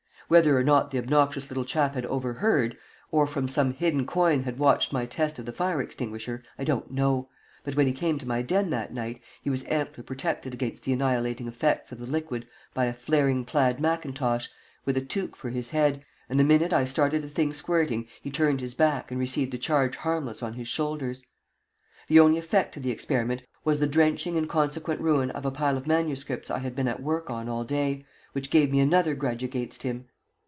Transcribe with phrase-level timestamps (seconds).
[0.31, 2.77] Whether or not the obnoxious little chap had overheard,
[3.11, 6.89] or from some hidden coign had watched my test of the fire extinguisher I don't
[6.89, 7.27] know,
[7.65, 10.93] but when he came to my den that night he was amply protected against the
[10.93, 14.47] annihilating effects of the liquid by a flaring plaid mackintosh,
[14.85, 18.31] with a toque for his head, and the minute I started the thing squirting he
[18.31, 21.25] turned his back and received the charge harmless on his shoulders.
[22.07, 25.75] The only effect of the experiment was the drenching and consequent ruin of a pile
[25.75, 26.49] of MSS.
[26.49, 30.05] I had been at work on all day, which gave me another grudge against him.